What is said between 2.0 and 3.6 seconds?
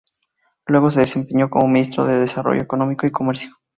de Desarrollo Económico y Comercio.